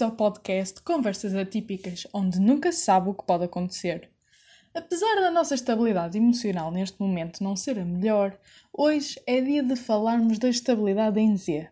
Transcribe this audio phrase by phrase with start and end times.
[0.00, 4.10] bem-vindos ao podcast Conversas Atípicas, onde nunca se sabe o que pode acontecer.
[4.74, 8.38] Apesar da nossa estabilidade emocional neste momento não ser a melhor,
[8.72, 11.68] hoje é dia de falarmos da estabilidade em Z.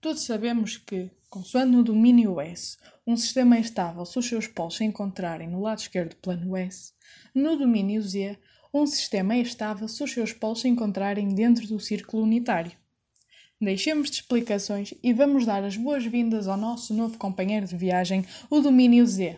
[0.00, 4.76] Todos sabemos que, consoante no domínio S, um sistema é estável se os seus polos
[4.76, 6.92] se encontrarem no lado esquerdo do plano S,
[7.34, 8.38] no domínio Z,
[8.72, 12.72] um sistema é estável se os seus polos se encontrarem dentro do círculo unitário.
[13.62, 18.58] Deixemos de explicações e vamos dar as boas-vindas ao nosso novo companheiro de viagem, o
[18.58, 19.36] Domínio Z.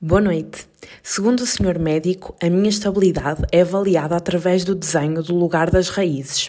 [0.00, 0.66] Boa noite.
[1.02, 5.90] Segundo o senhor médico, a minha estabilidade é avaliada através do desenho do lugar das
[5.90, 6.48] raízes.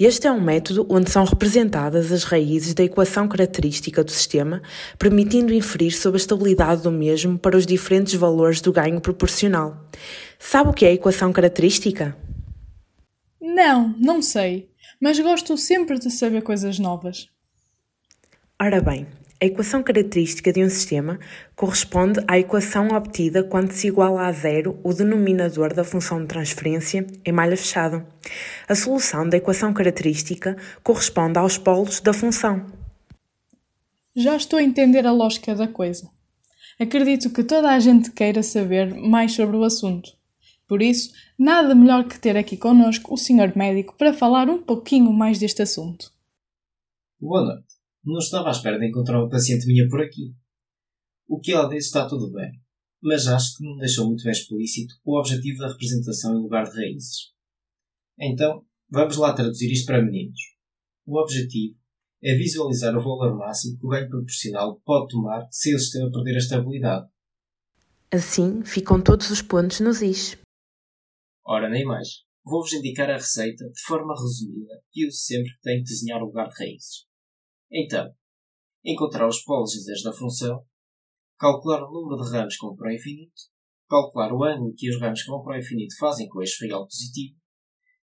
[0.00, 4.62] Este é um método onde são representadas as raízes da equação característica do sistema,
[4.98, 9.76] permitindo inferir sobre a estabilidade do mesmo para os diferentes valores do ganho proporcional.
[10.38, 12.16] Sabe o que é a equação característica?
[13.38, 17.28] Não, não sei mas gosto sempre de saber coisas novas.
[18.60, 19.06] Ora bem,
[19.38, 21.18] a equação característica de um sistema
[21.54, 27.06] corresponde à equação obtida quando se iguala a zero o denominador da função de transferência
[27.22, 28.06] em malha fechada.
[28.66, 32.64] A solução da equação característica corresponde aos polos da função.
[34.14, 36.08] Já estou a entender a lógica da coisa.
[36.80, 40.16] Acredito que toda a gente queira saber mais sobre o assunto.
[40.66, 45.12] Por isso, nada melhor que ter aqui connosco o senhor médico para falar um pouquinho
[45.12, 46.12] mais deste assunto.
[47.20, 47.76] Boa noite.
[48.04, 50.34] Não estava à espera de encontrar uma paciente minha por aqui.
[51.28, 52.52] O que ela disse está tudo bem,
[53.00, 56.76] mas acho que não deixou muito bem explícito o objetivo da representação em lugar de
[56.76, 57.32] raízes.
[58.18, 60.40] Então, vamos lá traduzir isto para meninos.
[61.04, 61.76] O objetivo
[62.22, 66.34] é visualizar o valor máximo que o ganho proporcional pode tomar se o sistema perder
[66.34, 67.08] a estabilidade.
[68.10, 70.36] Assim, ficam todos os pontos nos is.
[71.46, 72.24] Ora, nem mais.
[72.44, 76.26] Vou-vos indicar a receita de forma resumida que uso sempre que tenho que desenhar o
[76.26, 77.06] lugar de raízes.
[77.70, 78.12] Então,
[78.84, 80.64] encontrar os polos e da função,
[81.38, 83.42] calcular o número de ramos com para o infinito,
[83.88, 86.84] calcular o ângulo que os ramos com para o infinito fazem com o eixo real
[86.84, 87.36] positivo,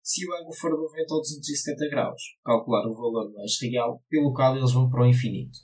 [0.01, 4.33] se o ângulo for 90 ou 270 graus, calcular o valor do eixo real pelo
[4.33, 5.57] qual eles vão para o infinito.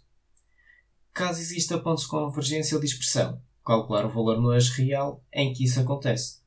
[1.13, 5.65] Caso exista pontos de convergência ou dispersão, calcular o valor no eixo real em que
[5.65, 6.39] isso acontece.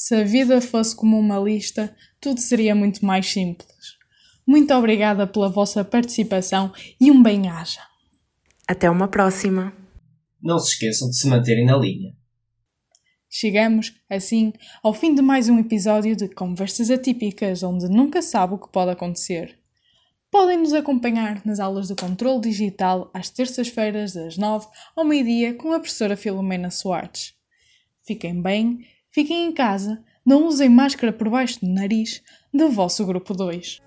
[0.00, 3.98] Se a vida fosse como uma lista, tudo seria muito mais simples.
[4.46, 7.80] Muito obrigada pela vossa participação e um bem-aja.
[8.64, 9.72] Até uma próxima.
[10.40, 12.14] Não se esqueçam de se manterem na linha.
[13.28, 14.52] Chegamos, assim,
[14.84, 18.92] ao fim de mais um episódio de Conversas Atípicas, onde nunca sabe o que pode
[18.92, 19.58] acontecer.
[20.30, 25.72] Podem nos acompanhar nas aulas do Controle Digital às terças-feiras, das nove ao meio-dia, com
[25.72, 27.34] a professora Filomena Soares.
[28.06, 28.86] Fiquem bem
[29.18, 32.22] Fiquem em casa, não usem máscara por baixo do nariz
[32.54, 33.80] do vosso grupo 2.